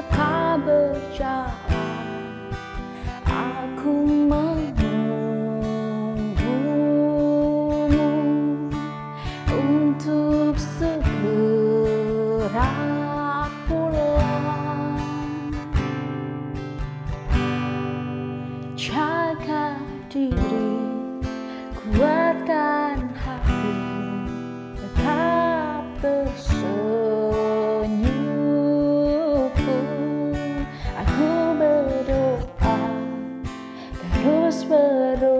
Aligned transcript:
serta 0.00 0.56
berjalan 0.64 1.52
aku 3.28 3.92
menunggumu 4.08 5.04
untuk 9.52 10.56
segera 10.56 11.92
pulang. 13.68 14.96
Jaga 18.72 19.76
diri. 20.08 20.49
whisper 34.22 35.39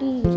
Jaga 0.00 0.27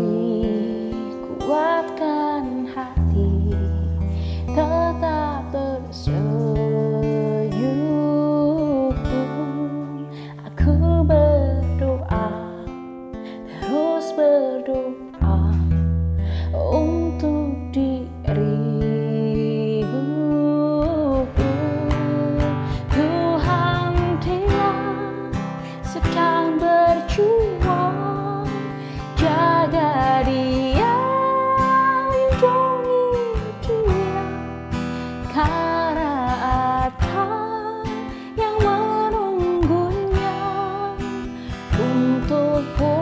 untuk 42.62 43.01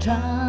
try 0.00 0.39